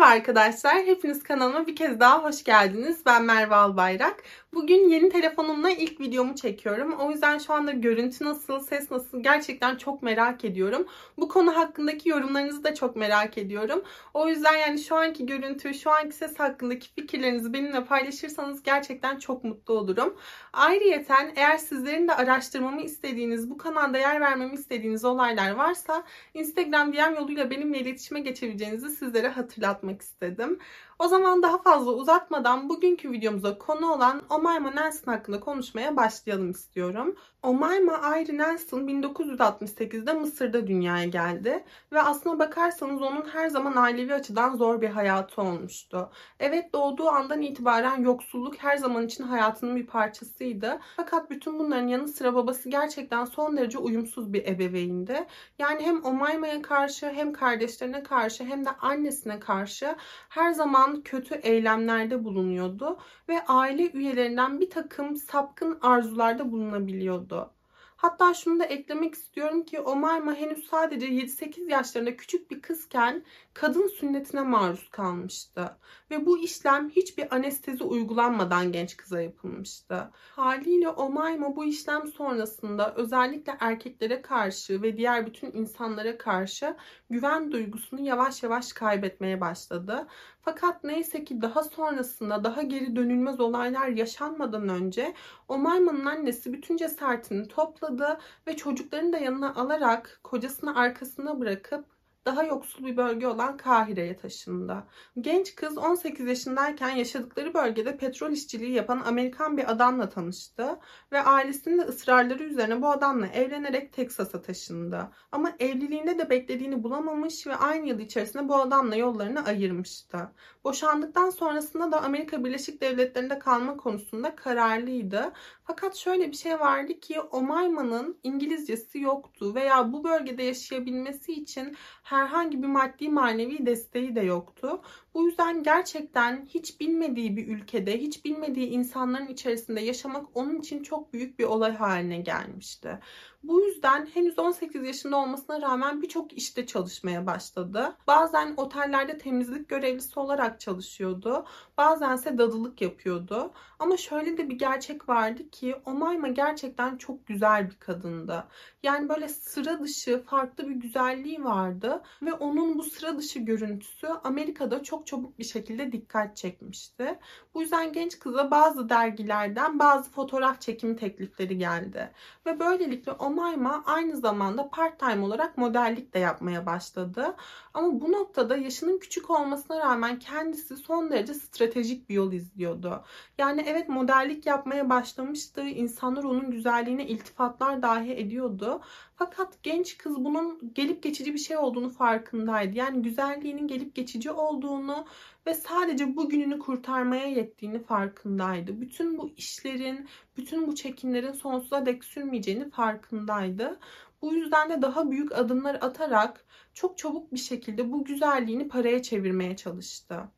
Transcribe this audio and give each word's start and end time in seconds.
Merhaba 0.00 0.16
arkadaşlar, 0.16 0.76
hepiniz 0.76 1.22
kanalıma 1.22 1.66
bir 1.66 1.76
kez 1.76 2.00
daha 2.00 2.24
hoş 2.24 2.44
geldiniz. 2.44 3.02
Ben 3.06 3.24
Merve 3.24 3.54
Albayrak. 3.54 4.22
Bugün 4.54 4.88
yeni 4.88 5.08
telefonumla 5.08 5.70
ilk 5.70 6.00
videomu 6.00 6.34
çekiyorum. 6.34 6.92
O 6.92 7.10
yüzden 7.10 7.38
şu 7.38 7.52
anda 7.52 7.72
görüntü 7.72 8.24
nasıl, 8.24 8.60
ses 8.60 8.90
nasıl 8.90 9.22
gerçekten 9.22 9.76
çok 9.76 10.02
merak 10.02 10.44
ediyorum. 10.44 10.86
Bu 11.18 11.28
konu 11.28 11.56
hakkındaki 11.56 12.08
yorumlarınızı 12.08 12.64
da 12.64 12.74
çok 12.74 12.96
merak 12.96 13.38
ediyorum. 13.38 13.82
O 14.14 14.28
yüzden 14.28 14.56
yani 14.56 14.78
şu 14.78 14.96
anki 14.96 15.26
görüntü, 15.26 15.74
şu 15.74 15.90
anki 15.90 16.16
ses 16.16 16.38
hakkındaki 16.38 16.88
fikirlerinizi 16.92 17.52
benimle 17.52 17.84
paylaşırsanız 17.84 18.62
gerçekten 18.62 19.18
çok 19.18 19.44
mutlu 19.44 19.74
olurum. 19.74 20.16
Ayrıyeten 20.52 21.32
eğer 21.36 21.58
sizlerin 21.58 22.08
de 22.08 22.14
araştırmamı 22.14 22.82
istediğiniz, 22.82 23.50
bu 23.50 23.58
kanalda 23.58 23.98
yer 23.98 24.20
vermemi 24.20 24.54
istediğiniz 24.54 25.04
olaylar 25.04 25.50
varsa 25.50 26.04
Instagram 26.34 26.92
DM 26.92 27.14
yoluyla 27.14 27.50
benimle 27.50 27.78
iletişime 27.78 28.20
geçebileceğinizi 28.20 28.90
sizlere 28.90 29.28
hatırlatmak 29.28 29.89
istedim. 29.98 30.58
O 30.98 31.08
zaman 31.08 31.42
daha 31.42 31.58
fazla 31.58 31.92
uzatmadan 31.92 32.68
bugünkü 32.68 33.12
videomuza 33.12 33.58
konu 33.58 33.92
olan 33.92 34.22
Omayma 34.30 34.70
Nelson 34.70 35.12
hakkında 35.12 35.40
konuşmaya 35.40 35.96
başlayalım 35.96 36.50
istiyorum. 36.50 37.16
Omayma 37.42 37.92
Ayri 37.92 38.38
Nelson 38.38 38.80
1968'de 38.80 40.12
Mısır'da 40.12 40.66
dünyaya 40.66 41.04
geldi 41.04 41.64
ve 41.92 42.02
aslına 42.02 42.38
bakarsanız 42.38 43.02
onun 43.02 43.28
her 43.32 43.48
zaman 43.48 43.76
ailevi 43.76 44.14
açıdan 44.14 44.56
zor 44.56 44.80
bir 44.80 44.88
hayatı 44.88 45.42
olmuştu. 45.42 46.10
Evet 46.40 46.72
doğduğu 46.72 47.08
andan 47.08 47.42
itibaren 47.42 48.02
yoksulluk 48.02 48.58
her 48.58 48.76
zaman 48.76 49.06
için 49.06 49.24
hayatının 49.24 49.76
bir 49.76 49.86
parçasıydı. 49.86 50.80
Fakat 50.96 51.30
bütün 51.30 51.58
bunların 51.58 51.86
yanı 51.86 52.08
sıra 52.08 52.34
babası 52.34 52.70
gerçekten 52.70 53.24
son 53.24 53.56
derece 53.56 53.78
uyumsuz 53.78 54.32
bir 54.32 54.46
ebeveyndi. 54.46 55.26
Yani 55.58 55.82
hem 55.82 56.04
Omayma'ya 56.04 56.62
karşı 56.62 57.06
hem 57.06 57.32
kardeşlerine 57.32 58.02
karşı 58.02 58.44
hem 58.44 58.64
de 58.64 58.70
annesine 58.70 59.40
karşı 59.40 59.79
her 60.28 60.52
zaman 60.52 61.02
kötü 61.02 61.34
eylemlerde 61.34 62.24
bulunuyordu 62.24 62.98
ve 63.28 63.44
aile 63.46 63.90
üyelerinden 63.92 64.60
bir 64.60 64.70
takım 64.70 65.16
sapkın 65.16 65.78
arzularda 65.82 66.52
bulunabiliyordu. 66.52 67.54
Hatta 68.00 68.34
şunu 68.34 68.60
da 68.60 68.64
eklemek 68.64 69.14
istiyorum 69.14 69.64
ki 69.64 69.80
Omayma 69.80 70.34
henüz 70.34 70.66
sadece 70.66 71.06
7-8 71.06 71.70
yaşlarında 71.70 72.16
küçük 72.16 72.50
bir 72.50 72.62
kızken 72.62 73.24
kadın 73.54 73.88
sünnetine 73.88 74.42
maruz 74.42 74.88
kalmıştı. 74.90 75.76
Ve 76.10 76.26
bu 76.26 76.38
işlem 76.38 76.90
hiçbir 76.90 77.34
anestezi 77.34 77.84
uygulanmadan 77.84 78.72
genç 78.72 78.96
kıza 78.96 79.20
yapılmıştı. 79.22 80.10
Haliyle 80.36 80.88
Omayma 80.88 81.56
bu 81.56 81.64
işlem 81.64 82.06
sonrasında 82.06 82.94
özellikle 82.94 83.56
erkeklere 83.60 84.22
karşı 84.22 84.82
ve 84.82 84.96
diğer 84.96 85.26
bütün 85.26 85.52
insanlara 85.52 86.18
karşı 86.18 86.76
güven 87.10 87.52
duygusunu 87.52 88.00
yavaş 88.00 88.42
yavaş 88.42 88.72
kaybetmeye 88.72 89.40
başladı. 89.40 90.06
Fakat 90.42 90.84
neyse 90.84 91.24
ki 91.24 91.42
daha 91.42 91.62
sonrasında 91.62 92.44
daha 92.44 92.62
geri 92.62 92.96
dönülmez 92.96 93.40
olaylar 93.40 93.88
yaşanmadan 93.88 94.68
önce 94.68 95.14
Omayma'nın 95.48 96.06
annesi 96.06 96.52
bütün 96.52 96.76
cesaretini 96.76 97.48
topladı 97.48 98.20
ve 98.46 98.56
çocuklarını 98.56 99.12
da 99.12 99.18
yanına 99.18 99.54
alarak 99.54 100.20
kocasını 100.24 100.76
arkasına 100.78 101.40
bırakıp 101.40 101.84
daha 102.26 102.44
yoksul 102.44 102.86
bir 102.86 102.96
bölge 102.96 103.26
olan 103.26 103.56
Kahire'ye 103.56 104.16
taşındı. 104.16 104.84
Genç 105.20 105.54
kız 105.54 105.78
18 105.78 106.26
yaşındayken 106.26 106.90
yaşadıkları 106.90 107.54
bölgede 107.54 107.96
petrol 107.96 108.30
işçiliği 108.30 108.72
yapan 108.72 109.00
Amerikan 109.00 109.56
bir 109.56 109.70
adamla 109.70 110.08
tanıştı 110.08 110.78
ve 111.12 111.20
ailesinin 111.22 111.78
de 111.78 111.82
ısrarları 111.82 112.42
üzerine 112.44 112.82
bu 112.82 112.90
adamla 112.90 113.26
evlenerek 113.26 113.92
Teksas'a 113.92 114.42
taşındı. 114.42 115.10
Ama 115.32 115.52
evliliğinde 115.58 116.18
de 116.18 116.30
beklediğini 116.30 116.82
bulamamış 116.82 117.46
ve 117.46 117.56
aynı 117.56 117.88
yıl 117.88 117.98
içerisinde 117.98 118.48
bu 118.48 118.56
adamla 118.56 118.96
yollarını 118.96 119.44
ayırmıştı. 119.44 120.32
Boşandıktan 120.64 121.30
sonrasında 121.30 121.92
da 121.92 122.02
Amerika 122.02 122.44
Birleşik 122.44 122.80
Devletleri'nde 122.80 123.38
kalma 123.38 123.76
konusunda 123.76 124.36
kararlıydı. 124.36 125.32
Fakat 125.64 125.96
şöyle 125.96 126.30
bir 126.30 126.36
şey 126.36 126.60
vardı 126.60 127.00
ki 127.00 127.20
Omayma'nın 127.20 128.18
İngilizcesi 128.22 128.98
yoktu 129.00 129.54
veya 129.54 129.92
bu 129.92 130.04
bölgede 130.04 130.42
yaşayabilmesi 130.42 131.32
için 131.32 131.76
herhangi 132.02 132.62
bir 132.62 132.66
maddi 132.66 133.08
manevi 133.08 133.66
desteği 133.66 134.16
de 134.16 134.20
yoktu. 134.20 134.82
Bu 135.14 135.24
yüzden 135.24 135.62
gerçekten 135.62 136.46
hiç 136.46 136.80
bilmediği 136.80 137.36
bir 137.36 137.48
ülkede, 137.48 137.98
hiç 137.98 138.24
bilmediği 138.24 138.66
insanların 138.66 139.26
içerisinde 139.26 139.80
yaşamak 139.80 140.26
onun 140.34 140.56
için 140.56 140.82
çok 140.82 141.12
büyük 141.12 141.38
bir 141.38 141.44
olay 141.44 141.76
haline 141.76 142.20
gelmişti. 142.20 142.98
Bu 143.42 143.60
yüzden 143.60 144.06
henüz 144.06 144.38
18 144.38 144.86
yaşında 144.86 145.16
olmasına 145.16 145.60
rağmen 145.60 146.02
birçok 146.02 146.32
işte 146.32 146.66
çalışmaya 146.66 147.26
başladı. 147.26 147.96
Bazen 148.06 148.54
otellerde 148.56 149.18
temizlik 149.18 149.68
görevlisi 149.68 150.20
olarak 150.20 150.60
çalışıyordu. 150.60 151.46
Bazense 151.78 152.38
dadılık 152.38 152.80
yapıyordu. 152.80 153.52
Ama 153.78 153.96
şöyle 153.96 154.38
de 154.38 154.50
bir 154.50 154.58
gerçek 154.58 155.08
vardı 155.08 155.50
ki 155.50 155.76
Omayma 155.84 156.28
gerçekten 156.28 156.96
çok 156.96 157.26
güzel 157.26 157.70
bir 157.70 157.76
kadındı. 157.76 158.44
Yani 158.82 159.08
böyle 159.08 159.28
sıra 159.28 159.80
dışı 159.80 160.22
farklı 160.22 160.68
bir 160.68 160.74
güzelliği 160.74 161.44
vardı 161.44 162.02
ve 162.22 162.32
onun 162.32 162.78
bu 162.78 162.82
sıra 162.82 163.18
dışı 163.18 163.38
görüntüsü 163.38 164.06
Amerika'da 164.06 164.82
çok 164.82 164.99
çabuk 165.06 165.38
bir 165.38 165.44
şekilde 165.44 165.92
dikkat 165.92 166.36
çekmişti. 166.36 167.18
Bu 167.54 167.62
yüzden 167.62 167.92
genç 167.92 168.18
kıza 168.18 168.50
bazı 168.50 168.88
dergilerden 168.88 169.78
bazı 169.78 170.10
fotoğraf 170.10 170.60
çekimi 170.60 170.96
teklifleri 170.96 171.58
geldi. 171.58 172.10
Ve 172.46 172.60
böylelikle 172.60 173.12
Omayma 173.12 173.82
aynı 173.86 174.16
zamanda 174.16 174.70
part-time 174.70 175.24
olarak 175.24 175.58
modellik 175.58 176.14
de 176.14 176.18
yapmaya 176.18 176.66
başladı. 176.66 177.36
Ama 177.74 178.00
bu 178.00 178.12
noktada 178.12 178.56
yaşının 178.56 178.98
küçük 178.98 179.30
olmasına 179.30 179.78
rağmen 179.78 180.18
kendisi 180.18 180.76
son 180.76 181.10
derece 181.10 181.34
stratejik 181.34 182.08
bir 182.08 182.14
yol 182.14 182.32
izliyordu. 182.32 183.04
Yani 183.38 183.64
evet 183.66 183.88
modellik 183.88 184.46
yapmaya 184.46 184.90
başlamıştı. 184.90 185.62
İnsanlar 185.62 186.24
onun 186.24 186.50
güzelliğine 186.50 187.06
iltifatlar 187.06 187.82
dahi 187.82 188.12
ediyordu. 188.12 188.80
Fakat 189.22 189.62
genç 189.62 189.98
kız 189.98 190.24
bunun 190.24 190.74
gelip 190.74 191.02
geçici 191.02 191.34
bir 191.34 191.38
şey 191.38 191.56
olduğunu 191.56 191.90
farkındaydı. 191.90 192.76
Yani 192.76 193.02
güzelliğinin 193.02 193.68
gelip 193.68 193.94
geçici 193.94 194.30
olduğunu 194.30 195.06
ve 195.46 195.54
sadece 195.54 196.16
bugününü 196.16 196.58
kurtarmaya 196.58 197.26
yettiğini 197.26 197.82
farkındaydı. 197.82 198.80
Bütün 198.80 199.18
bu 199.18 199.32
işlerin, 199.36 200.08
bütün 200.36 200.66
bu 200.66 200.74
çekimlerin 200.74 201.32
sonsuza 201.32 201.86
dek 201.86 202.04
sürmeyeceğini 202.04 202.70
farkındaydı. 202.70 203.78
Bu 204.22 204.34
yüzden 204.34 204.70
de 204.70 204.82
daha 204.82 205.10
büyük 205.10 205.32
adımlar 205.38 205.74
atarak 205.74 206.44
çok 206.74 206.98
çabuk 206.98 207.32
bir 207.32 207.38
şekilde 207.38 207.92
bu 207.92 208.04
güzelliğini 208.04 208.68
paraya 208.68 209.02
çevirmeye 209.02 209.56
çalıştı. 209.56 210.28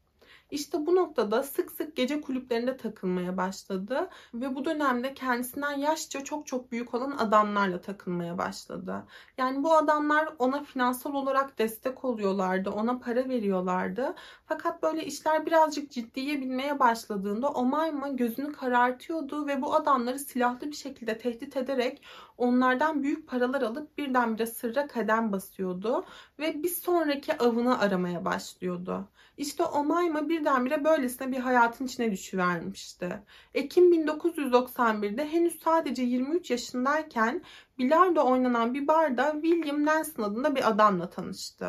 İşte 0.52 0.86
bu 0.86 0.96
noktada 0.96 1.42
sık 1.42 1.72
sık 1.72 1.96
gece 1.96 2.20
kulüplerinde 2.20 2.76
takılmaya 2.76 3.36
başladı 3.36 4.08
ve 4.34 4.54
bu 4.54 4.64
dönemde 4.64 5.14
kendisinden 5.14 5.78
yaşça 5.78 6.24
çok 6.24 6.46
çok 6.46 6.72
büyük 6.72 6.94
olan 6.94 7.10
adamlarla 7.10 7.80
takılmaya 7.80 8.38
başladı. 8.38 9.04
Yani 9.38 9.62
bu 9.64 9.74
adamlar 9.74 10.28
ona 10.38 10.64
finansal 10.64 11.14
olarak 11.14 11.58
destek 11.58 12.04
oluyorlardı, 12.04 12.70
ona 12.70 12.98
para 12.98 13.28
veriyorlardı. 13.28 14.14
Fakat 14.46 14.82
böyle 14.82 15.04
işler 15.04 15.46
birazcık 15.46 15.90
ciddiye 15.90 16.40
binmeye 16.40 16.78
başladığında 16.78 17.48
Omayma 17.50 18.08
gözünü 18.08 18.52
karartıyordu 18.52 19.46
ve 19.46 19.62
bu 19.62 19.74
adamları 19.74 20.18
silahlı 20.18 20.66
bir 20.66 20.76
şekilde 20.76 21.18
tehdit 21.18 21.56
ederek 21.56 22.02
onlardan 22.38 23.02
büyük 23.02 23.28
paralar 23.28 23.62
alıp 23.62 23.98
birdenbire 23.98 24.46
sırra 24.46 24.86
kadem 24.86 25.32
basıyordu 25.32 26.04
ve 26.38 26.62
bir 26.62 26.68
sonraki 26.68 27.38
avını 27.38 27.80
aramaya 27.80 28.24
başlıyordu. 28.24 29.08
İşte 29.36 29.64
Omayma 29.64 30.28
birdenbire 30.28 30.84
böylesine 30.84 31.32
bir 31.32 31.38
hayatın 31.38 31.84
içine 31.84 32.12
düşüvermişti. 32.12 33.22
Ekim 33.54 33.92
1991'de 33.92 35.28
henüz 35.28 35.60
sadece 35.60 36.02
23 36.02 36.50
yaşındayken 36.50 37.42
bilardo 37.82 38.22
oynanan 38.22 38.74
bir 38.74 38.86
barda 38.88 39.32
William 39.32 39.86
Nelson 39.86 40.22
adında 40.22 40.56
bir 40.56 40.68
adamla 40.68 41.10
tanıştı. 41.10 41.68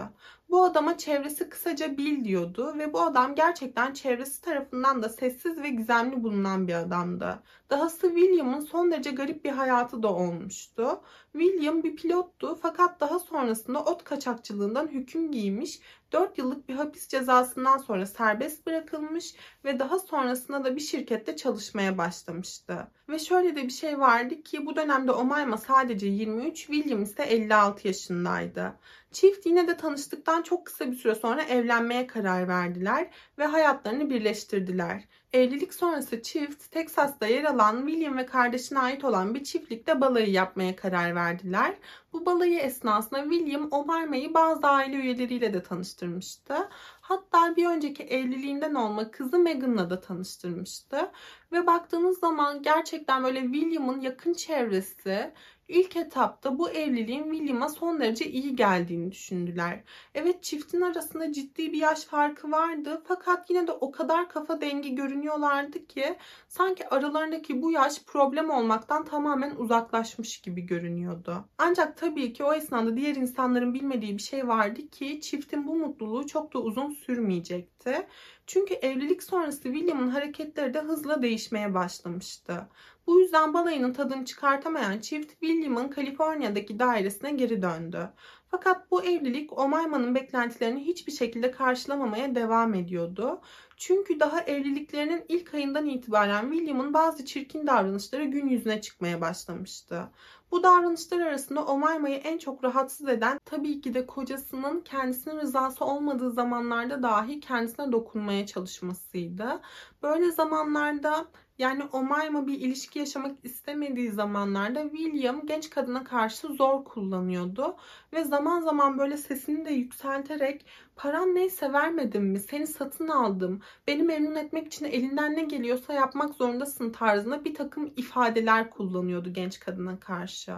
Bu 0.49 0.63
adama 0.63 0.97
çevresi 0.97 1.49
kısaca 1.49 1.97
Bill 1.97 2.25
diyordu 2.25 2.73
ve 2.77 2.93
bu 2.93 3.01
adam 3.01 3.35
gerçekten 3.35 3.93
çevresi 3.93 4.41
tarafından 4.41 5.03
da 5.03 5.09
sessiz 5.09 5.61
ve 5.61 5.69
gizemli 5.69 6.23
bulunan 6.23 6.67
bir 6.67 6.73
adamdı. 6.73 7.43
Dahası 7.69 8.07
William'ın 8.07 8.59
son 8.59 8.91
derece 8.91 9.11
garip 9.11 9.45
bir 9.45 9.51
hayatı 9.51 10.03
da 10.03 10.13
olmuştu. 10.13 11.01
William 11.33 11.83
bir 11.83 11.95
pilottu 11.95 12.59
fakat 12.61 12.99
daha 12.99 13.19
sonrasında 13.19 13.83
ot 13.83 14.03
kaçakçılığından 14.03 14.87
hüküm 14.87 15.31
giymiş 15.31 15.79
4 16.11 16.37
yıllık 16.37 16.69
bir 16.69 16.75
hapis 16.75 17.07
cezasından 17.07 17.77
sonra 17.77 18.05
serbest 18.05 18.65
bırakılmış 18.65 19.35
ve 19.65 19.79
daha 19.79 19.99
sonrasında 19.99 20.63
da 20.63 20.75
bir 20.75 20.81
şirkette 20.81 21.35
çalışmaya 21.35 21.97
başlamıştı. 21.97 22.87
Ve 23.09 23.19
şöyle 23.19 23.55
de 23.55 23.63
bir 23.63 23.69
şey 23.69 23.99
vardı 23.99 24.43
ki 24.43 24.65
bu 24.65 24.75
dönemde 24.75 25.11
Omayma 25.11 25.57
sadece 25.57 25.93
sadece 25.93 26.07
23, 26.07 26.57
William 26.57 27.03
ise 27.03 27.23
56 27.23 27.87
yaşındaydı. 27.87 28.73
Çift 29.11 29.45
yine 29.45 29.67
de 29.67 29.77
tanıştıktan 29.77 30.41
çok 30.41 30.65
kısa 30.65 30.91
bir 30.91 30.95
süre 30.95 31.15
sonra 31.15 31.43
evlenmeye 31.43 32.07
karar 32.07 32.47
verdiler 32.47 33.09
ve 33.37 33.45
hayatlarını 33.45 34.09
birleştirdiler. 34.09 35.03
Evlilik 35.33 35.73
sonrası 35.73 36.21
çift 36.21 36.71
Teksas'ta 36.71 37.27
yer 37.27 37.43
alan 37.43 37.87
William 37.87 38.17
ve 38.17 38.25
kardeşine 38.25 38.79
ait 38.79 39.03
olan 39.03 39.35
bir 39.35 39.43
çiftlikte 39.43 40.01
balayı 40.01 40.31
yapmaya 40.31 40.75
karar 40.75 41.15
verdiler. 41.15 41.75
Bu 42.13 42.25
balayı 42.25 42.59
esnasında 42.59 43.23
William 43.23 43.67
Omarma'yı 43.71 44.33
bazı 44.33 44.67
aile 44.67 44.95
üyeleriyle 44.95 45.53
de 45.53 45.63
tanıştırmıştı. 45.63 46.69
Hatta 47.01 47.55
bir 47.55 47.65
önceki 47.67 48.03
evliliğinden 48.03 48.73
olma 48.73 49.11
kızı 49.11 49.39
Meghan'la 49.39 49.89
da 49.89 49.99
tanıştırmıştı. 50.01 51.11
Ve 51.51 51.67
baktığınız 51.67 52.19
zaman 52.19 52.63
gerçekten 52.63 53.23
böyle 53.23 53.41
William'ın 53.41 54.01
yakın 54.01 54.33
çevresi 54.33 55.33
İlk 55.67 55.95
etapta 55.95 56.59
bu 56.59 56.69
evliliğin 56.69 57.23
William'a 57.31 57.69
son 57.69 57.99
derece 57.99 58.25
iyi 58.25 58.55
geldiğini 58.55 59.11
düşündüler. 59.11 59.83
Evet 60.15 60.43
çiftin 60.43 60.81
arasında 60.81 61.33
ciddi 61.33 61.73
bir 61.73 61.77
yaş 61.77 62.03
farkı 62.05 62.51
vardı 62.51 63.01
fakat 63.07 63.49
yine 63.49 63.67
de 63.67 63.71
o 63.71 63.91
kadar 63.91 64.29
kafa 64.29 64.61
dengi 64.61 64.95
görünüyorlardı 64.95 65.87
ki 65.87 66.17
sanki 66.47 66.89
aralarındaki 66.89 67.61
bu 67.61 67.71
yaş 67.71 68.03
problem 68.05 68.49
olmaktan 68.49 69.05
tamamen 69.05 69.55
uzaklaşmış 69.55 70.41
gibi 70.41 70.61
görünüyordu. 70.61 71.45
Ancak 71.57 71.97
tabii 71.97 72.33
ki 72.33 72.43
o 72.43 72.53
esnada 72.53 72.97
diğer 72.97 73.15
insanların 73.15 73.73
bilmediği 73.73 74.17
bir 74.17 74.21
şey 74.21 74.47
vardı 74.47 74.87
ki 74.87 75.21
çiftin 75.21 75.67
bu 75.67 75.75
mutluluğu 75.75 76.27
çok 76.27 76.53
da 76.53 76.59
uzun 76.59 76.91
sürmeyecekti. 76.91 78.07
Çünkü 78.47 78.73
evlilik 78.73 79.23
sonrası 79.23 79.63
William'ın 79.63 80.09
hareketleri 80.09 80.73
de 80.73 80.79
hızla 80.79 81.21
değişmeye 81.21 81.73
başlamıştı. 81.73 82.67
Bu 83.07 83.19
yüzden 83.19 83.53
balayının 83.53 83.93
tadını 83.93 84.25
çıkartamayan 84.25 84.99
çift 84.99 85.29
William'ın 85.29 85.87
Kaliforniya'daki 85.87 86.79
dairesine 86.79 87.31
geri 87.31 87.61
döndü. 87.61 88.09
Fakat 88.47 88.91
bu 88.91 89.03
evlilik 89.03 89.59
Omayma'nın 89.59 90.15
beklentilerini 90.15 90.85
hiçbir 90.85 91.11
şekilde 91.11 91.51
karşılamamaya 91.51 92.35
devam 92.35 92.73
ediyordu. 92.73 93.41
Çünkü 93.77 94.19
daha 94.19 94.41
evliliklerinin 94.41 95.25
ilk 95.29 95.53
ayından 95.53 95.85
itibaren 95.85 96.51
William'ın 96.51 96.93
bazı 96.93 97.25
çirkin 97.25 97.67
davranışları 97.67 98.23
gün 98.25 98.47
yüzüne 98.47 98.81
çıkmaya 98.81 99.21
başlamıştı. 99.21 100.09
Bu 100.51 100.63
davranışlar 100.63 101.19
arasında 101.19 101.65
Omayma'yı 101.65 102.15
en 102.15 102.37
çok 102.37 102.63
rahatsız 102.63 103.09
eden 103.09 103.39
tabii 103.45 103.81
ki 103.81 103.93
de 103.93 104.05
kocasının 104.05 104.81
kendisinin 104.81 105.39
rızası 105.39 105.85
olmadığı 105.85 106.31
zamanlarda 106.31 107.03
dahi 107.03 107.39
kendisine 107.39 107.91
dokunmaya 107.91 108.45
çalışmasıydı. 108.45 109.61
Böyle 110.03 110.31
zamanlarda 110.31 111.25
yani 111.57 111.83
Omayma 111.83 112.47
bir 112.47 112.59
ilişki 112.59 112.99
yaşamak 112.99 113.37
istemediği 113.43 114.11
zamanlarda 114.11 114.89
William 114.89 115.45
genç 115.45 115.69
kadına 115.69 116.03
karşı 116.03 116.47
zor 116.47 116.83
kullanıyordu. 116.83 117.77
Ve 118.13 118.23
zaman 118.23 118.61
zaman 118.61 118.97
böyle 118.97 119.17
sesini 119.17 119.65
de 119.65 119.71
yükselterek 119.71 120.65
paran 120.95 121.35
neyse 121.35 121.73
vermedim 121.73 122.25
mi 122.25 122.39
seni 122.39 122.67
satın 122.67 123.07
aldım 123.07 123.61
beni 123.87 124.03
memnun 124.03 124.35
etmek 124.35 124.67
için 124.67 124.85
elinden 124.85 125.35
ne 125.35 125.43
geliyorsa 125.43 125.93
yapmak 125.93 126.35
zorundasın 126.35 126.91
tarzında 126.91 127.45
bir 127.45 127.53
takım 127.53 127.93
ifadeler 127.95 128.69
kullanıyordu 128.69 129.33
genç 129.33 129.59
kadına 129.59 129.99
karşı. 129.99 130.53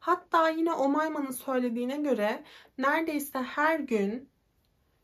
Hatta 0.00 0.48
yine 0.48 0.72
Omayma'nın 0.72 1.30
söylediğine 1.30 1.96
göre 1.96 2.44
neredeyse 2.78 3.38
her 3.38 3.80
gün 3.80 4.28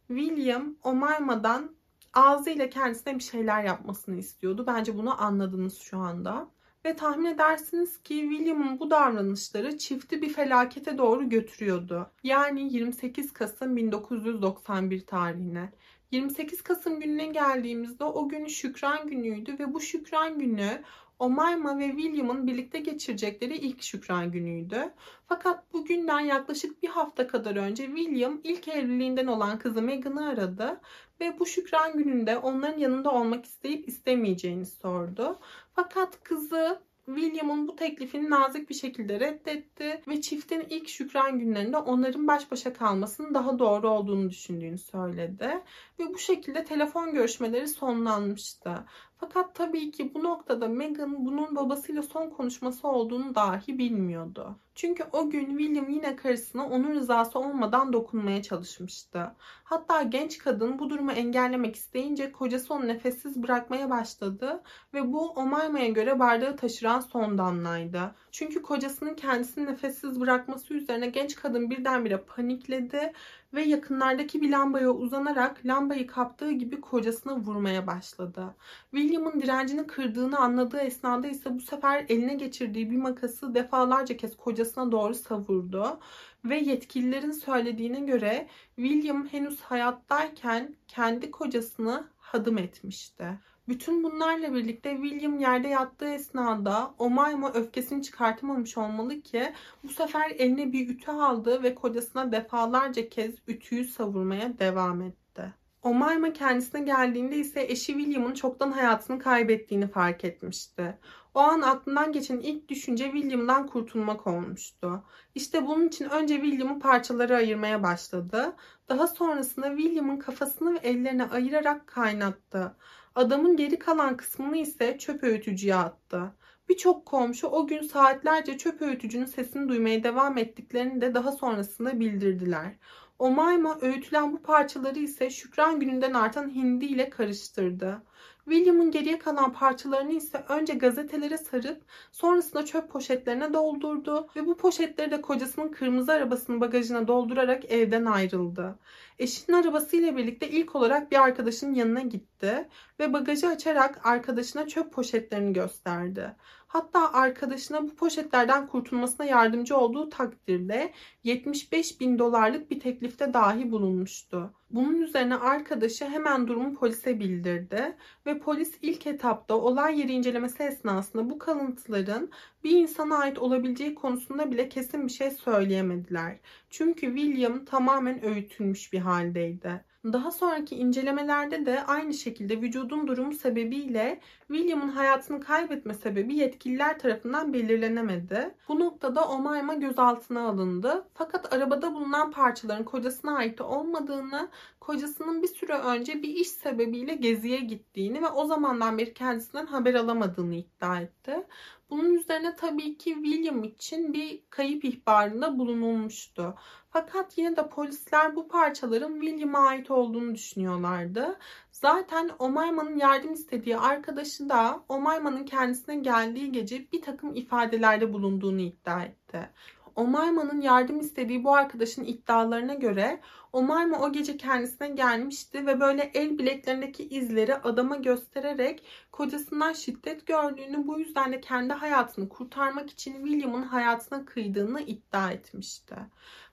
William 0.09 0.77
Omayma'dan 0.83 1.74
ağzıyla 2.15 2.71
kendisine 2.71 3.15
bir 3.19 3.23
şeyler 3.23 3.65
yapmasını 3.65 4.17
istiyordu. 4.17 4.65
Bence 4.67 4.99
bunu 4.99 5.23
anladınız 5.23 5.79
şu 5.79 5.99
anda. 5.99 6.49
Ve 6.85 6.97
tahmin 6.97 7.25
edersiniz 7.25 8.03
ki 8.03 8.15
William'ın 8.15 8.81
bu 8.81 8.91
davranışları 8.91 9.79
çifti 9.79 10.23
bir 10.23 10.33
felakete 10.33 10.99
doğru 10.99 11.29
götürüyordu. 11.29 12.11
Yani 12.23 12.73
28 12.73 13.33
Kasım 13.33 13.77
1991 13.77 15.07
tarihine. 15.07 15.73
28 16.11 16.63
Kasım 16.63 17.01
gününe 17.01 17.27
geldiğimizde 17.27 18.05
o 18.05 18.29
gün 18.29 18.47
Şükran 18.47 19.09
günüydü 19.09 19.59
ve 19.59 19.75
bu 19.75 19.81
Şükran 19.81 20.39
günü 20.39 20.83
Omayma 21.19 21.79
ve 21.79 21.87
William'ın 21.91 22.47
birlikte 22.47 22.81
geçirecekleri 22.81 23.57
ilk 23.57 23.83
şükran 23.83 24.33
günüydü. 24.33 24.95
Fakat 25.27 25.73
bugünden 25.73 26.21
yaklaşık 26.21 26.83
bir 26.83 26.89
hafta 26.89 27.27
kadar 27.27 27.57
önce 27.57 27.87
William 27.87 28.41
ilk 28.45 28.69
evliliğinden 28.69 29.27
olan 29.27 29.59
kızı 29.59 29.83
Meghan'ı 29.83 30.29
aradı 30.29 30.81
ve 31.21 31.39
bu 31.39 31.47
şükran 31.47 31.99
gününde 31.99 32.39
onların 32.39 32.79
yanında 32.79 33.11
olmak 33.13 33.45
isteyip 33.45 33.89
istemeyeceğini 33.89 34.67
sordu. 34.67 35.39
Fakat 35.75 36.23
kızı 36.23 36.81
William'ın 37.07 37.69
bu 37.69 37.77
teklifini 37.77 38.31
nazik 38.31 38.71
bir 38.71 38.75
şekilde 38.75 39.21
reddetti 39.21 40.03
ve 40.09 40.21
çiftin 40.21 40.61
ilk 40.61 40.89
şükran 40.89 41.39
günlerinde 41.39 41.77
onların 41.77 42.27
baş 42.27 42.51
başa 42.51 42.73
kalmasının 42.73 43.35
daha 43.35 43.59
doğru 43.59 43.89
olduğunu 43.89 44.31
düşündüğünü 44.31 44.79
söyledi. 44.79 45.63
Ve 45.99 46.15
bu 46.15 46.19
şekilde 46.19 46.65
telefon 46.65 47.15
görüşmeleri 47.15 47.69
sonlanmıştı. 47.69 48.85
Fakat 49.17 49.55
tabii 49.55 49.91
ki 49.91 50.15
bu 50.15 50.25
noktada 50.25 50.69
Meghan 50.69 51.27
bunun 51.27 51.57
babasıyla 51.57 52.03
son 52.03 52.31
konuşması 52.31 52.89
olduğunu 52.89 53.35
dahi 53.35 53.79
bilmiyordu. 53.79 54.59
Çünkü 54.75 55.05
o 55.13 55.31
gün 55.31 55.59
William 55.59 55.89
yine 55.89 56.17
karısına 56.17 56.67
onun 56.69 56.95
rızası 56.95 57.39
olmadan 57.39 57.93
dokunmaya 57.93 58.43
çalışmıştı. 58.43 59.33
Hatta 59.65 60.03
genç 60.03 60.39
kadın 60.39 60.79
bu 60.79 60.91
durumu 60.91 61.13
engellemek 61.13 61.77
isteyince 61.77 62.33
kocası 62.33 62.75
onu 62.75 62.89
nefessiz 62.89 63.43
bırakmaya 63.43 63.91
başladı 63.91 64.63
ve 64.95 65.13
bu 65.13 65.31
Omayma'ya 65.31 65.89
göre 65.89 66.19
bardağı 66.19 66.57
taşıran 66.57 67.01
son 67.01 67.39
damlaydı. 67.39 68.15
Çünkü 68.33 68.63
kocasının 68.63 69.15
kendisini 69.15 69.67
nefessiz 69.67 70.21
bırakması 70.21 70.75
üzerine 70.75 71.07
genç 71.07 71.35
kadın 71.37 71.71
birdenbire 71.71 72.19
panikledi 72.19 73.13
ve 73.55 73.63
yakınlardaki 73.63 74.43
bir 74.43 74.51
lambaya 74.51 74.91
uzanarak 74.91 75.67
lambayı 75.67 76.07
kaptığı 76.07 76.51
gibi 76.51 76.81
kocasına 76.81 77.37
vurmaya 77.37 77.87
başladı. 77.87 78.55
William'ın 78.91 79.43
direncini 79.43 79.87
kırdığını 79.87 80.39
anladığı 80.39 80.81
esnada 80.81 81.29
ise 81.29 81.55
bu 81.55 81.61
sefer 81.61 82.07
eline 82.09 82.35
geçirdiği 82.35 82.91
bir 82.91 82.97
makası 82.97 83.55
defalarca 83.55 84.17
kez 84.17 84.37
kocasına 84.37 84.93
doğru 84.93 85.15
savurdu 85.15 86.01
ve 86.45 86.59
yetkililerin 86.59 87.33
söylediğine 87.33 88.01
göre 88.01 88.49
William 88.77 89.27
henüz 89.27 89.61
hayattayken 89.61 90.77
kendi 90.89 91.31
kocasını 91.31 92.09
hadım 92.19 92.59
etmişti. 92.59 93.39
Bütün 93.69 94.03
bunlarla 94.03 94.55
birlikte 94.55 94.97
William 95.03 95.39
yerde 95.39 95.69
yattığı 95.69 96.09
esnada 96.09 96.95
Omayma 96.99 97.53
öfkesini 97.53 98.03
çıkartamamış 98.03 98.79
olmalı 98.79 99.21
ki 99.21 99.53
bu 99.85 99.89
sefer 99.89 100.31
eline 100.31 100.73
bir 100.73 100.89
ütü 100.89 101.11
aldı 101.11 101.63
ve 101.63 101.75
kocasına 101.75 102.33
defalarca 102.33 103.09
kez 103.09 103.35
ütüyü 103.49 103.85
savurmaya 103.85 104.59
devam 104.59 105.03
etti. 105.03 105.55
Omayma 105.83 106.33
kendisine 106.33 106.81
geldiğinde 106.81 107.37
ise 107.37 107.63
eşi 107.63 107.93
William'ın 107.93 108.35
çoktan 108.35 108.73
hayatını 108.73 109.19
kaybettiğini 109.19 109.89
fark 109.89 110.25
etmişti. 110.25 110.99
O 111.35 111.41
an 111.41 111.61
aklından 111.61 112.13
geçen 112.13 112.39
ilk 112.39 112.69
düşünce 112.69 113.05
William'dan 113.05 113.67
kurtulmak 113.67 114.27
olmuştu. 114.27 115.05
İşte 115.35 115.67
bunun 115.67 115.89
için 115.89 116.05
önce 116.11 116.35
William'ı 116.35 116.81
parçalara 116.81 117.37
ayırmaya 117.37 117.83
başladı. 117.83 118.57
Daha 118.89 119.07
sonrasında 119.07 119.77
William'ın 119.77 120.17
kafasını 120.17 120.75
ve 120.75 120.79
ellerini 120.79 121.25
ayırarak 121.25 121.87
kaynattı. 121.87 122.77
Adamın 123.15 123.57
geri 123.57 123.79
kalan 123.79 124.17
kısmını 124.17 124.57
ise 124.57 124.99
çöp 124.99 125.23
öğütücüye 125.23 125.75
attı. 125.75 126.35
Birçok 126.69 127.07
komşu 127.07 127.47
o 127.47 127.67
gün 127.67 127.83
saatlerce 127.83 128.59
çöp 128.59 128.83
öğütücünün 128.83 129.25
sesini 129.25 129.69
duymaya 129.69 130.05
devam 130.05 130.39
ettiklerini 130.39 131.01
de 131.01 131.15
daha 131.15 131.33
sonrasında 131.33 132.01
bildirdiler. 132.01 132.77
Omayma 133.19 133.79
öğütülen 133.81 134.33
bu 134.33 134.43
parçaları 134.43 134.99
ise 134.99 135.31
Şükran 135.31 135.81
gününden 135.81 136.15
artan 136.15 136.51
hindi 136.55 136.85
ile 136.85 137.11
karıştırdı. 137.11 138.03
William'ın 138.45 138.91
geriye 138.91 139.19
kalan 139.19 139.53
parçalarını 139.53 140.13
ise 140.13 140.45
önce 140.49 140.75
gazetelere 140.75 141.39
sarıp 141.39 141.83
sonrasında 142.13 142.65
çöp 142.65 142.91
poşetlerine 142.91 143.55
doldurdu 143.55 144.29
ve 144.37 144.47
bu 144.47 144.57
poşetleri 144.57 145.11
de 145.11 145.21
kocasının 145.21 145.69
kırmızı 145.69 146.13
arabasının 146.13 146.61
bagajına 146.61 147.09
doldurarak 147.09 147.65
evden 147.65 148.05
ayrıldı. 148.05 148.79
Eşinin 149.19 149.57
arabasıyla 149.57 150.17
birlikte 150.17 150.49
ilk 150.49 150.77
olarak 150.77 151.11
bir 151.11 151.23
arkadaşının 151.23 151.75
yanına 151.75 152.01
gitti 152.01 152.69
ve 153.01 153.13
bagajı 153.13 153.49
açarak 153.49 154.07
arkadaşına 154.07 154.69
çöp 154.69 154.93
poşetlerini 154.93 155.53
gösterdi. 155.53 156.37
Hatta 156.67 157.13
arkadaşına 157.13 157.83
bu 157.83 157.95
poşetlerden 157.97 158.67
kurtulmasına 158.67 159.27
yardımcı 159.27 159.77
olduğu 159.77 160.11
takdirde 160.11 160.93
75 161.25 162.01
bin 162.01 162.19
dolarlık 162.19 162.71
bir 162.71 162.81
teklifte 162.81 163.35
dahi 163.35 163.71
bulunmuştu. 163.71 164.53
Bunun 164.75 165.01
üzerine 165.01 165.35
arkadaşı 165.37 166.05
hemen 166.05 166.49
durumu 166.49 166.75
polise 166.75 167.21
bildirdi 167.21 167.97
ve 168.27 168.39
polis 168.39 168.79
ilk 168.83 169.07
etapta 169.07 169.55
olay 169.55 170.01
yeri 170.01 170.13
incelemesi 170.13 170.63
esnasında 170.63 171.31
bu 171.31 171.39
kalıntıların 171.39 172.31
bir 172.65 172.71
insana 172.71 173.19
ait 173.19 173.39
olabileceği 173.39 173.95
konusunda 173.95 174.51
bile 174.51 174.69
kesin 174.69 175.07
bir 175.07 175.13
şey 175.13 175.31
söyleyemediler. 175.31 176.41
Çünkü 176.71 177.07
William 177.17 177.65
tamamen 177.65 178.25
öğütülmüş 178.25 178.93
bir 178.93 178.99
haldeydi. 178.99 179.85
Daha 180.13 180.31
sonraki 180.31 180.77
incelemelerde 180.77 181.67
de 181.67 181.85
aynı 181.85 182.15
şekilde 182.15 182.61
vücudun 182.61 183.07
durumu 183.07 183.33
sebebiyle 183.33 184.21
William'ın 184.49 184.89
hayatını 184.89 185.41
kaybetme 185.41 185.95
sebebi 185.95 186.35
yetkililer 186.35 186.99
tarafından 186.99 187.53
belirlenemedi. 187.53 188.55
Bu 188.69 188.81
noktada 188.81 189.29
Omayma 189.29 189.75
gözaltına 189.75 190.49
alındı. 190.49 191.09
Fakat 191.15 191.53
arabada 191.53 191.95
bulunan 191.95 192.31
parçaların 192.31 192.85
kocasına 192.85 193.37
ait 193.37 193.61
olmadığını, 193.61 194.51
kocasının 194.87 195.43
bir 195.43 195.49
süre 195.49 195.79
önce 195.79 196.23
bir 196.23 196.29
iş 196.29 196.49
sebebiyle 196.49 197.15
geziye 197.15 197.61
gittiğini 197.61 198.23
ve 198.23 198.29
o 198.29 198.45
zamandan 198.45 198.99
beri 198.99 199.15
kendisinden 199.15 199.67
haber 199.67 199.95
alamadığını 199.95 200.55
iddia 200.55 201.01
etti. 201.01 201.47
Bunun 201.91 202.15
üzerine 202.15 202.57
tabii 202.57 202.99
ki 202.99 203.15
William 203.15 203.65
için 203.65 204.13
bir 204.13 204.43
kayıp 204.51 204.85
ihbarında 204.85 205.59
bulunulmuştu. 205.59 206.55
Fakat 206.91 207.39
yine 207.39 207.57
de 207.57 207.69
polisler 207.69 208.37
bu 208.37 208.49
parçaların 208.49 209.21
William'a 209.21 209.59
ait 209.59 209.91
olduğunu 209.91 210.35
düşünüyorlardı. 210.35 211.39
Zaten 211.71 212.31
Omayma'nın 212.39 212.97
yardım 212.97 213.33
istediği 213.33 213.79
arkadaşı 213.79 214.49
da 214.49 214.85
Omayma'nın 214.89 215.45
kendisine 215.45 215.97
geldiği 215.97 216.53
gece 216.53 216.93
bir 216.93 217.03
takım 217.03 217.35
ifadelerde 217.35 218.13
bulunduğunu 218.13 218.61
iddia 218.61 219.03
etti. 219.03 219.51
Omayma'nın 219.97 220.61
yardım 220.61 221.01
istediği 221.01 221.45
bu 221.45 221.55
arkadaşın 221.55 222.05
iddialarına 222.05 222.75
göre 222.75 223.21
Omayma 223.55 223.99
o 223.99 224.13
gece 224.13 224.37
kendisine 224.37 224.89
gelmişti 224.89 225.67
ve 225.67 225.81
böyle 225.81 226.11
el 226.15 226.39
bileklerindeki 226.39 227.09
izleri 227.09 227.55
adama 227.55 227.97
göstererek 227.97 228.87
kocasından 229.13 229.73
şiddet 229.73 230.27
gördüğünü 230.27 230.87
bu 230.87 230.99
yüzden 230.99 231.33
de 231.33 231.41
kendi 231.41 231.73
hayatını 231.73 232.29
kurtarmak 232.29 232.91
için 232.91 233.27
William'ın 233.27 233.63
hayatına 233.63 234.25
kıydığını 234.25 234.81
iddia 234.81 235.31
etmişti. 235.33 235.95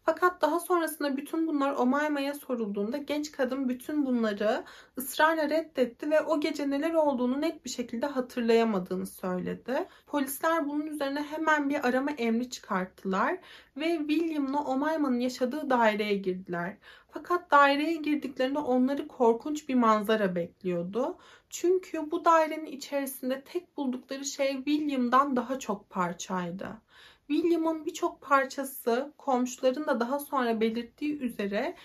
Fakat 0.05 0.41
daha 0.41 0.59
sonrasında 0.59 1.17
bütün 1.17 1.47
bunlar 1.47 1.73
Omayma'ya 1.73 2.33
sorulduğunda 2.33 2.97
genç 2.97 3.31
kadın 3.31 3.69
bütün 3.69 4.05
bunları 4.05 4.63
ısrarla 4.97 5.49
reddetti 5.49 6.11
ve 6.11 6.21
o 6.21 6.39
gece 6.39 6.69
neler 6.69 6.93
olduğunu 6.93 7.41
net 7.41 7.65
bir 7.65 7.69
şekilde 7.69 8.05
hatırlayamadığını 8.05 9.07
söyledi. 9.07 9.87
Polisler 10.07 10.67
bunun 10.67 10.87
üzerine 10.87 11.23
hemen 11.23 11.69
bir 11.69 11.87
arama 11.87 12.11
emri 12.11 12.49
çıkarttılar 12.49 13.37
ve 13.77 13.97
William'la 13.97 14.63
Omayma'nın 14.63 15.19
yaşadığı 15.19 15.69
daireye 15.69 16.15
girdiler. 16.15 16.77
Fakat 17.13 17.51
daireye 17.51 17.95
girdiklerinde 17.95 18.59
onları 18.59 19.07
korkunç 19.07 19.69
bir 19.69 19.75
manzara 19.75 20.35
bekliyordu. 20.35 21.17
Çünkü 21.49 22.11
bu 22.11 22.25
dairenin 22.25 22.65
içerisinde 22.65 23.41
tek 23.41 23.77
buldukları 23.77 24.25
şey 24.25 24.55
William'dan 24.55 25.35
daha 25.35 25.59
çok 25.59 25.89
parçaydı. 25.89 26.81
William'ın 27.27 27.85
birçok 27.85 28.21
parçası 28.21 29.13
komşuların 29.17 29.87
da 29.87 29.99
daha 29.99 30.19
sonra 30.19 30.61
belirttiği 30.61 31.19
üzere 31.19 31.75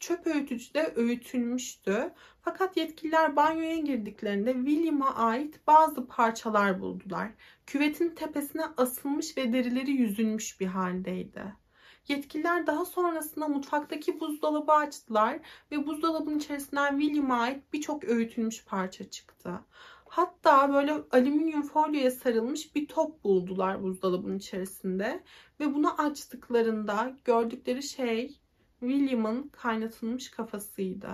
çöp 0.00 0.26
öğütücüde 0.26 0.92
öğütülmüştü. 0.96 2.12
Fakat 2.42 2.76
yetkililer 2.76 3.36
banyoya 3.36 3.76
girdiklerinde 3.76 4.52
William'a 4.52 5.14
ait 5.14 5.66
bazı 5.66 6.06
parçalar 6.06 6.80
buldular. 6.80 7.30
Küvetin 7.66 8.10
tepesine 8.10 8.64
asılmış 8.76 9.36
ve 9.36 9.52
derileri 9.52 9.90
yüzülmüş 9.90 10.60
bir 10.60 10.66
haldeydi. 10.66 11.65
Yetkililer 12.08 12.66
daha 12.66 12.84
sonrasında 12.84 13.48
mutfaktaki 13.48 14.20
buzdolabı 14.20 14.72
açtılar 14.72 15.38
ve 15.70 15.86
buzdolabının 15.86 16.38
içerisinden 16.38 17.00
William'a 17.00 17.36
ait 17.36 17.72
birçok 17.72 18.04
öğütülmüş 18.04 18.64
parça 18.64 19.10
çıktı. 19.10 19.60
Hatta 20.08 20.72
böyle 20.72 20.94
alüminyum 21.10 21.62
folyoya 21.62 22.10
sarılmış 22.10 22.74
bir 22.74 22.88
top 22.88 23.24
buldular 23.24 23.82
buzdolabının 23.82 24.38
içerisinde. 24.38 25.24
Ve 25.60 25.74
bunu 25.74 26.00
açtıklarında 26.02 27.16
gördükleri 27.24 27.82
şey 27.82 28.40
William'ın 28.80 29.48
kaynatılmış 29.48 30.30
kafasıydı. 30.30 31.08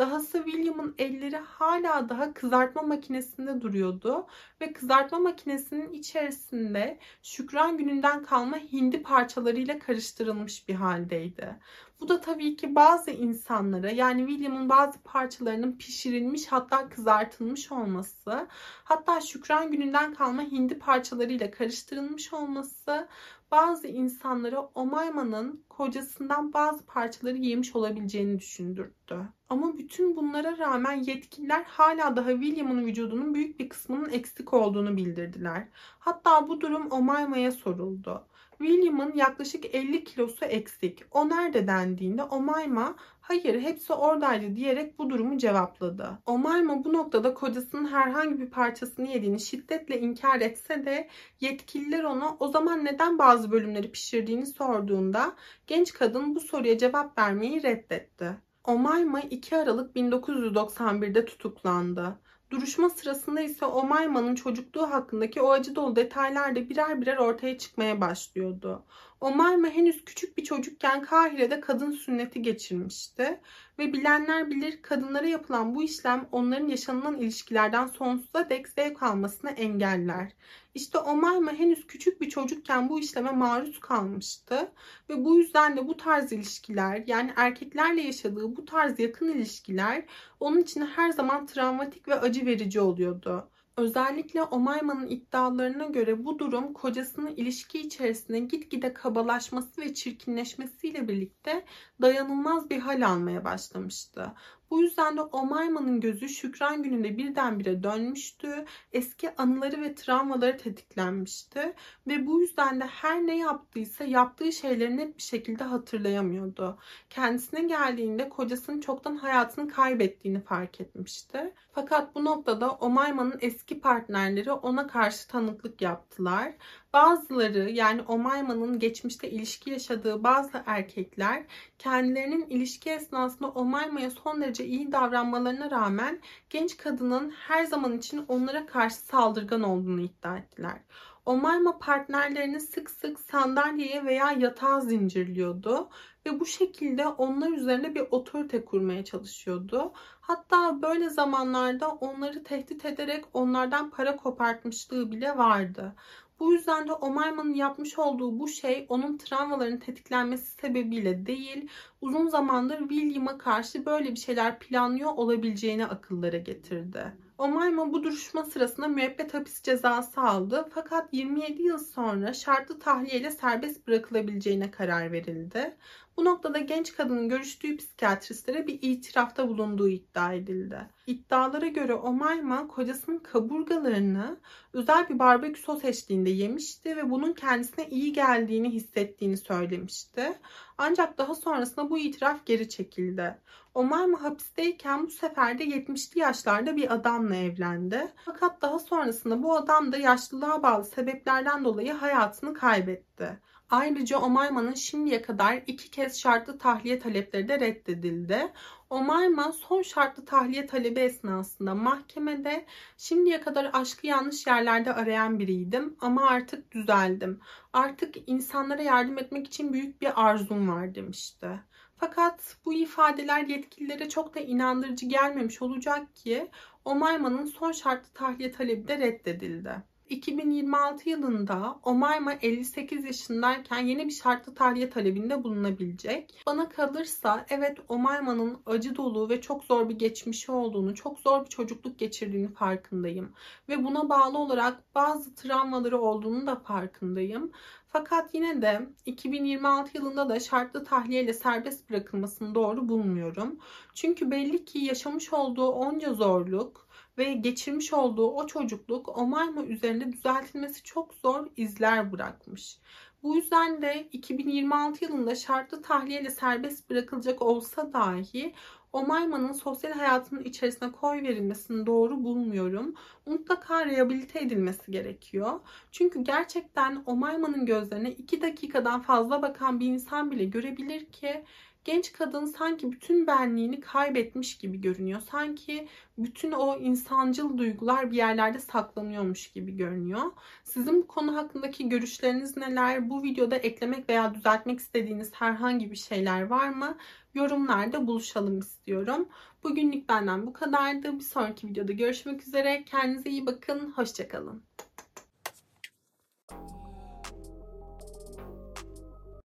Dahası 0.00 0.44
William'ın 0.44 0.94
elleri 0.98 1.36
hala 1.36 2.08
daha 2.08 2.34
kızartma 2.34 2.82
makinesinde 2.82 3.60
duruyordu 3.60 4.26
ve 4.60 4.72
kızartma 4.72 5.18
makinesinin 5.18 5.92
içerisinde 5.92 6.98
Şükran 7.22 7.78
gününden 7.78 8.22
kalma 8.22 8.56
hindi 8.56 9.02
parçalarıyla 9.02 9.78
karıştırılmış 9.78 10.68
bir 10.68 10.74
haldeydi. 10.74 11.56
Bu 12.00 12.08
da 12.08 12.20
tabii 12.20 12.56
ki 12.56 12.74
bazı 12.74 13.10
insanlara 13.10 13.90
yani 13.90 14.26
William'ın 14.28 14.68
bazı 14.68 15.02
parçalarının 15.02 15.72
pişirilmiş 15.72 16.46
hatta 16.46 16.88
kızartılmış 16.88 17.72
olması, 17.72 18.48
hatta 18.84 19.20
Şükran 19.20 19.70
gününden 19.70 20.14
kalma 20.14 20.42
hindi 20.42 20.78
parçalarıyla 20.78 21.50
karıştırılmış 21.50 22.32
olması 22.32 23.08
bazı 23.50 23.86
insanlara 23.86 24.60
Omayma'nın 24.74 25.64
kocasından 25.68 26.52
bazı 26.52 26.86
parçaları 26.86 27.36
yemiş 27.36 27.76
olabileceğini 27.76 28.38
düşündürttü. 28.38 29.28
Ama 29.48 29.78
bütün 29.78 30.16
bunlara 30.16 30.58
rağmen 30.58 30.92
yetkililer 30.92 31.64
hala 31.64 32.16
daha 32.16 32.30
William'ın 32.30 32.86
vücudunun 32.86 33.34
büyük 33.34 33.60
bir 33.60 33.68
kısmının 33.68 34.10
eksik 34.10 34.54
olduğunu 34.54 34.96
bildirdiler. 34.96 35.68
Hatta 35.98 36.48
bu 36.48 36.60
durum 36.60 36.90
Omayma'ya 36.90 37.52
soruldu. 37.52 38.26
William'ın 38.58 39.12
yaklaşık 39.14 39.74
50 39.74 40.04
kilosu 40.04 40.44
eksik. 40.44 41.04
O 41.10 41.28
nerede 41.28 41.66
dendiğinde 41.66 42.22
Omayma 42.22 42.96
hayır 43.30 43.60
hepsi 43.60 43.92
oradaydı 43.92 44.56
diyerek 44.56 44.98
bu 44.98 45.10
durumu 45.10 45.38
cevapladı. 45.38 46.18
Omayma 46.26 46.84
bu 46.84 46.92
noktada 46.92 47.34
kocasının 47.34 47.88
herhangi 47.92 48.40
bir 48.40 48.50
parçasını 48.50 49.08
yediğini 49.08 49.40
şiddetle 49.40 50.00
inkar 50.00 50.40
etse 50.40 50.86
de 50.86 51.08
yetkililer 51.40 52.04
ona 52.04 52.36
o 52.40 52.48
zaman 52.48 52.84
neden 52.84 53.18
bazı 53.18 53.50
bölümleri 53.50 53.92
pişirdiğini 53.92 54.46
sorduğunda 54.46 55.32
genç 55.66 55.92
kadın 55.92 56.34
bu 56.34 56.40
soruya 56.40 56.78
cevap 56.78 57.18
vermeyi 57.18 57.62
reddetti. 57.62 58.36
Omayma 58.64 59.20
2 59.20 59.56
Aralık 59.56 59.96
1991'de 59.96 61.24
tutuklandı. 61.24 62.18
Duruşma 62.50 62.90
sırasında 62.90 63.40
ise 63.40 63.66
Omayma'nın 63.66 64.34
çocukluğu 64.34 64.90
hakkındaki 64.90 65.40
o 65.40 65.50
acı 65.50 65.74
dolu 65.74 65.96
detaylar 65.96 66.56
da 66.56 66.68
birer 66.68 67.00
birer 67.00 67.16
ortaya 67.16 67.58
çıkmaya 67.58 68.00
başlıyordu. 68.00 68.84
Omayma 69.20 69.68
henüz 69.68 70.04
küçük 70.04 70.38
bir 70.38 70.44
çocukken 70.44 71.02
Kahire'de 71.02 71.60
kadın 71.60 71.90
sünneti 71.90 72.42
geçirmişti 72.42 73.40
ve 73.78 73.92
bilenler 73.92 74.50
bilir 74.50 74.82
kadınlara 74.82 75.26
yapılan 75.26 75.74
bu 75.74 75.82
işlem 75.82 76.28
onların 76.32 76.68
yaşanılan 76.68 77.18
ilişkilerden 77.18 77.86
sonsuza 77.86 78.50
dek 78.50 78.68
zevk 78.68 79.02
almasını 79.02 79.50
engeller. 79.50 80.32
İşte 80.74 80.98
Omayma 80.98 81.52
henüz 81.52 81.86
küçük 81.86 82.20
bir 82.20 82.28
çocukken 82.28 82.88
bu 82.88 83.00
işleme 83.00 83.30
maruz 83.30 83.80
kalmıştı 83.80 84.72
ve 85.10 85.24
bu 85.24 85.38
yüzden 85.38 85.76
de 85.76 85.88
bu 85.88 85.96
tarz 85.96 86.32
ilişkiler 86.32 87.04
yani 87.06 87.32
erkeklerle 87.36 88.02
yaşadığı 88.02 88.56
bu 88.56 88.64
tarz 88.64 89.00
yakın 89.00 89.28
ilişkiler 89.28 90.04
onun 90.40 90.58
için 90.58 90.86
her 90.86 91.10
zaman 91.10 91.46
travmatik 91.46 92.08
ve 92.08 92.14
acı 92.14 92.46
verici 92.46 92.80
oluyordu. 92.80 93.50
Özellikle 93.80 94.42
Omayma'nın 94.42 95.06
iddialarına 95.06 95.84
göre 95.86 96.24
bu 96.24 96.38
durum 96.38 96.72
kocasının 96.72 97.36
ilişki 97.36 97.80
içerisinde 97.80 98.38
gitgide 98.38 98.94
kabalaşması 98.94 99.80
ve 99.80 99.94
çirkinleşmesiyle 99.94 101.08
birlikte 101.08 101.64
dayanılmaz 102.02 102.70
bir 102.70 102.78
hal 102.78 103.06
almaya 103.06 103.44
başlamıştı. 103.44 104.32
Bu 104.70 104.82
yüzden 104.82 105.16
de 105.16 105.22
Omayma'nın 105.22 106.00
gözü 106.00 106.28
Şükran 106.28 106.82
gününde 106.82 107.18
birdenbire 107.18 107.82
dönmüştü. 107.82 108.64
Eski 108.92 109.36
anıları 109.36 109.82
ve 109.82 109.94
travmaları 109.94 110.56
tetiklenmişti. 110.58 111.74
Ve 112.06 112.26
bu 112.26 112.40
yüzden 112.40 112.80
de 112.80 112.84
her 112.84 113.26
ne 113.26 113.38
yaptıysa 113.38 114.04
yaptığı 114.04 114.52
şeyleri 114.52 114.96
net 114.96 115.16
bir 115.16 115.22
şekilde 115.22 115.64
hatırlayamıyordu. 115.64 116.78
Kendisine 117.10 117.62
geldiğinde 117.62 118.28
kocasının 118.28 118.80
çoktan 118.80 119.16
hayatını 119.16 119.68
kaybettiğini 119.68 120.40
fark 120.40 120.80
etmişti. 120.80 121.54
Fakat 121.72 122.14
bu 122.14 122.24
noktada 122.24 122.70
Omayma'nın 122.70 123.38
eski 123.40 123.80
partnerleri 123.80 124.52
ona 124.52 124.86
karşı 124.86 125.28
tanıklık 125.28 125.82
yaptılar. 125.82 126.52
Bazıları 126.92 127.70
yani 127.70 128.02
Omayma'nın 128.02 128.78
geçmişte 128.78 129.30
ilişki 129.30 129.70
yaşadığı 129.70 130.24
bazı 130.24 130.62
erkekler 130.66 131.44
kendilerinin 131.78 132.46
ilişki 132.50 132.90
esnasında 132.90 133.48
Omayma'ya 133.50 134.10
son 134.10 134.42
derece 134.42 134.64
iyi 134.64 134.92
davranmalarına 134.92 135.70
rağmen 135.70 136.20
genç 136.50 136.76
kadının 136.76 137.30
her 137.30 137.64
zaman 137.64 137.98
için 137.98 138.24
onlara 138.28 138.66
karşı 138.66 138.96
saldırgan 138.96 139.62
olduğunu 139.62 140.00
iddia 140.00 140.38
ettiler. 140.38 140.80
Omayma 141.26 141.78
partnerlerini 141.78 142.60
sık 142.60 142.90
sık 142.90 143.20
sandalyeye 143.20 144.04
veya 144.04 144.32
yatağa 144.32 144.80
zincirliyordu 144.80 145.90
ve 146.26 146.40
bu 146.40 146.46
şekilde 146.46 147.06
onlar 147.08 147.50
üzerine 147.50 147.94
bir 147.94 148.04
otorite 148.10 148.64
kurmaya 148.64 149.04
çalışıyordu. 149.04 149.92
Hatta 150.20 150.82
böyle 150.82 151.10
zamanlarda 151.10 151.88
onları 151.88 152.44
tehdit 152.44 152.84
ederek 152.84 153.24
onlardan 153.32 153.90
para 153.90 154.16
kopartmışlığı 154.16 155.12
bile 155.12 155.36
vardı. 155.36 155.94
Bu 156.40 156.52
yüzden 156.52 156.88
de 156.88 156.92
Omayma'nın 156.92 157.54
yapmış 157.54 157.98
olduğu 157.98 158.38
bu 158.38 158.48
şey 158.48 158.86
onun 158.88 159.16
travmaların 159.18 159.78
tetiklenmesi 159.78 160.50
sebebiyle 160.50 161.26
değil, 161.26 161.68
uzun 162.00 162.28
zamandır 162.28 162.78
William'a 162.78 163.38
karşı 163.38 163.86
böyle 163.86 164.10
bir 164.10 164.16
şeyler 164.16 164.58
planlıyor 164.58 165.10
olabileceğini 165.16 165.86
akıllara 165.86 166.36
getirdi. 166.38 167.12
Omayma 167.38 167.92
bu 167.92 168.02
duruşma 168.02 168.44
sırasında 168.44 168.88
müebbet 168.88 169.34
hapis 169.34 169.62
cezası 169.62 170.20
aldı 170.20 170.68
fakat 170.74 171.14
27 171.14 171.62
yıl 171.62 171.78
sonra 171.78 172.32
şartlı 172.32 172.78
tahliyeyle 172.78 173.30
serbest 173.30 173.86
bırakılabileceğine 173.86 174.70
karar 174.70 175.12
verildi. 175.12 175.76
Bu 176.20 176.24
noktada 176.24 176.58
genç 176.58 176.96
kadının 176.96 177.28
görüştüğü 177.28 177.76
psikiyatristlere 177.76 178.66
bir 178.66 178.78
itirafta 178.82 179.48
bulunduğu 179.48 179.88
iddia 179.88 180.32
edildi. 180.32 180.86
İddialara 181.06 181.66
göre 181.66 181.94
Omayma 181.94 182.68
kocasının 182.68 183.18
kaburgalarını 183.18 184.40
özel 184.72 185.08
bir 185.08 185.18
barbekü 185.18 185.60
sos 185.60 185.84
eşliğinde 185.84 186.30
yemişti 186.30 186.96
ve 186.96 187.10
bunun 187.10 187.32
kendisine 187.32 187.88
iyi 187.88 188.12
geldiğini 188.12 188.70
hissettiğini 188.70 189.36
söylemişti. 189.36 190.32
Ancak 190.78 191.18
daha 191.18 191.34
sonrasında 191.34 191.90
bu 191.90 191.98
itiraf 191.98 192.46
geri 192.46 192.68
çekildi. 192.68 193.38
Omayma 193.74 194.22
hapisteyken 194.22 195.06
bu 195.06 195.10
sefer 195.10 195.58
de 195.58 195.64
70'li 195.64 196.18
yaşlarda 196.20 196.76
bir 196.76 196.94
adamla 196.94 197.36
evlendi. 197.36 198.12
Fakat 198.24 198.62
daha 198.62 198.78
sonrasında 198.78 199.42
bu 199.42 199.56
adam 199.56 199.92
da 199.92 199.96
yaşlılığa 199.96 200.62
bağlı 200.62 200.84
sebeplerden 200.84 201.64
dolayı 201.64 201.92
hayatını 201.92 202.54
kaybetti. 202.54 203.38
Ayrıca 203.70 204.18
Omayma'nın 204.18 204.74
şimdiye 204.74 205.22
kadar 205.22 205.62
iki 205.66 205.90
kez 205.90 206.20
şartlı 206.20 206.58
tahliye 206.58 206.98
talepleri 206.98 207.48
de 207.48 207.60
reddedildi. 207.60 208.52
Omayma 208.90 209.52
son 209.52 209.82
şartlı 209.82 210.24
tahliye 210.24 210.66
talebi 210.66 211.00
esnasında 211.00 211.74
mahkemede 211.74 212.66
şimdiye 212.98 213.40
kadar 213.40 213.70
aşkı 213.72 214.06
yanlış 214.06 214.46
yerlerde 214.46 214.94
arayan 214.94 215.38
biriydim 215.38 215.96
ama 216.00 216.26
artık 216.26 216.72
düzeldim. 216.72 217.40
Artık 217.72 218.14
insanlara 218.26 218.82
yardım 218.82 219.18
etmek 219.18 219.46
için 219.46 219.72
büyük 219.72 220.02
bir 220.02 220.26
arzum 220.26 220.68
var 220.68 220.94
demişti. 220.94 221.48
Fakat 221.96 222.56
bu 222.64 222.74
ifadeler 222.74 223.46
yetkililere 223.46 224.08
çok 224.08 224.34
da 224.34 224.40
inandırıcı 224.40 225.06
gelmemiş 225.06 225.62
olacak 225.62 226.16
ki 226.16 226.50
Omayma'nın 226.84 227.46
son 227.46 227.72
şartlı 227.72 228.12
tahliye 228.14 228.52
talebi 228.52 228.88
de 228.88 228.98
reddedildi. 228.98 229.89
2026 230.10 231.10
yılında 231.10 231.78
Omayma 231.82 232.32
58 232.32 233.04
yaşındayken 233.04 233.78
yeni 233.78 234.06
bir 234.06 234.12
şartlı 234.12 234.54
tahliye 234.54 234.90
talebinde 234.90 235.44
bulunabilecek. 235.44 236.42
Bana 236.46 236.68
kalırsa 236.68 237.46
evet 237.48 237.78
Omayma'nın 237.88 238.58
acı 238.66 238.96
dolu 238.96 239.28
ve 239.28 239.40
çok 239.40 239.64
zor 239.64 239.88
bir 239.88 239.98
geçmişi 239.98 240.52
olduğunu, 240.52 240.94
çok 240.94 241.18
zor 241.18 241.44
bir 241.44 241.50
çocukluk 241.50 241.98
geçirdiğini 241.98 242.48
farkındayım. 242.48 243.32
Ve 243.68 243.84
buna 243.84 244.08
bağlı 244.08 244.38
olarak 244.38 244.94
bazı 244.94 245.34
travmaları 245.34 246.00
olduğunu 246.00 246.46
da 246.46 246.56
farkındayım. 246.56 247.52
Fakat 247.86 248.34
yine 248.34 248.62
de 248.62 248.88
2026 249.06 249.96
yılında 249.96 250.28
da 250.28 250.40
şartlı 250.40 250.84
tahliye 250.84 251.22
ile 251.22 251.32
serbest 251.32 251.90
bırakılmasını 251.90 252.54
doğru 252.54 252.88
bulmuyorum. 252.88 253.58
Çünkü 253.94 254.30
belli 254.30 254.64
ki 254.64 254.78
yaşamış 254.78 255.32
olduğu 255.32 255.68
onca 255.68 256.14
zorluk, 256.14 256.89
ve 257.18 257.32
geçirmiş 257.32 257.92
olduğu 257.92 258.30
o 258.30 258.46
çocukluk 258.46 259.18
Omayma 259.18 259.62
üzerinde 259.62 260.12
düzeltilmesi 260.12 260.82
çok 260.82 261.14
zor 261.14 261.46
izler 261.56 262.12
bırakmış. 262.12 262.78
Bu 263.22 263.36
yüzden 263.36 263.82
de 263.82 264.08
2026 264.12 265.04
yılında 265.04 265.34
şartlı 265.34 265.82
tahliyeyle 265.82 266.30
serbest 266.30 266.90
bırakılacak 266.90 267.42
olsa 267.42 267.92
dahi 267.92 268.54
Omayma'nın 268.92 269.52
sosyal 269.52 269.92
hayatının 269.92 270.44
içerisine 270.44 270.92
koy 270.92 271.22
verilmesini 271.22 271.86
doğru 271.86 272.24
bulmuyorum. 272.24 272.94
Mutlaka 273.26 273.86
rehabilite 273.86 274.40
edilmesi 274.40 274.92
gerekiyor. 274.92 275.60
Çünkü 275.90 276.24
gerçekten 276.24 277.02
Omayma'nın 277.06 277.66
gözlerine 277.66 278.10
2 278.10 278.42
dakikadan 278.42 279.02
fazla 279.02 279.42
bakan 279.42 279.80
bir 279.80 279.86
insan 279.86 280.30
bile 280.30 280.44
görebilir 280.44 281.06
ki 281.06 281.44
genç 281.90 282.12
kadın 282.12 282.44
sanki 282.44 282.92
bütün 282.92 283.26
benliğini 283.26 283.80
kaybetmiş 283.80 284.58
gibi 284.58 284.80
görünüyor. 284.80 285.20
Sanki 285.30 285.88
bütün 286.18 286.52
o 286.52 286.76
insancıl 286.78 287.58
duygular 287.58 288.10
bir 288.10 288.16
yerlerde 288.16 288.58
saklanıyormuş 288.58 289.52
gibi 289.52 289.76
görünüyor. 289.76 290.32
Sizin 290.64 291.02
bu 291.02 291.06
konu 291.06 291.36
hakkındaki 291.36 291.88
görüşleriniz 291.88 292.56
neler? 292.56 293.10
Bu 293.10 293.22
videoda 293.22 293.56
eklemek 293.56 294.08
veya 294.08 294.34
düzeltmek 294.34 294.78
istediğiniz 294.78 295.32
herhangi 295.34 295.90
bir 295.90 295.96
şeyler 295.96 296.42
var 296.42 296.68
mı? 296.68 296.96
Yorumlarda 297.34 298.06
buluşalım 298.06 298.58
istiyorum. 298.58 299.28
Bugünlük 299.62 300.08
benden 300.08 300.46
bu 300.46 300.52
kadardı. 300.52 301.18
Bir 301.18 301.24
sonraki 301.24 301.66
videoda 301.66 301.92
görüşmek 301.92 302.42
üzere. 302.42 302.84
Kendinize 302.84 303.30
iyi 303.30 303.46
bakın. 303.46 303.92
Hoşçakalın. 303.96 304.62